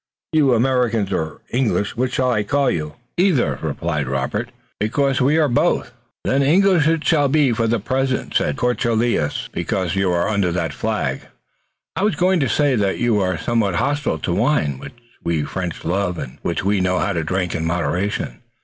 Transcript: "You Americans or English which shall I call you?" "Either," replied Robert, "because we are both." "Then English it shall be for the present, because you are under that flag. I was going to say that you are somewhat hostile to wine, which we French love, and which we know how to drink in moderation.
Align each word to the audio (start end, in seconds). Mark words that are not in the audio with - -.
"You 0.33 0.55
Americans 0.55 1.11
or 1.13 1.41
English 1.51 1.95
which 1.95 2.13
shall 2.15 2.31
I 2.31 2.41
call 2.41 2.71
you?" 2.71 2.95
"Either," 3.17 3.59
replied 3.61 4.07
Robert, 4.07 4.49
"because 4.79 5.21
we 5.21 5.37
are 5.37 5.47
both." 5.47 5.91
"Then 6.23 6.41
English 6.41 6.87
it 6.87 7.05
shall 7.05 7.27
be 7.27 7.51
for 7.53 7.67
the 7.67 7.77
present, 7.79 8.35
because 8.35 9.95
you 9.95 10.11
are 10.11 10.27
under 10.27 10.51
that 10.53 10.73
flag. 10.73 11.27
I 11.95 12.01
was 12.01 12.15
going 12.15 12.39
to 12.39 12.49
say 12.49 12.73
that 12.75 12.97
you 12.97 13.19
are 13.19 13.37
somewhat 13.37 13.75
hostile 13.75 14.17
to 14.17 14.33
wine, 14.33 14.79
which 14.79 14.95
we 15.23 15.43
French 15.43 15.85
love, 15.85 16.17
and 16.17 16.39
which 16.41 16.65
we 16.65 16.81
know 16.81 16.97
how 16.97 17.13
to 17.13 17.23
drink 17.23 17.53
in 17.53 17.63
moderation. 17.63 18.41